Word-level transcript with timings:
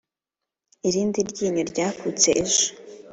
irindi 0.87 1.19
ryinyo 1.29 1.63
ryakutse. 1.71 2.29
ejo 2.43 2.63